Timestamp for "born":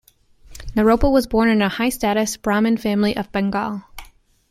1.27-1.47